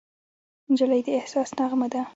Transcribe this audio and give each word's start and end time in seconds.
نجلۍ 0.71 1.01
د 1.05 1.07
احساس 1.19 1.49
نغمه 1.57 1.87
ده. 1.93 2.01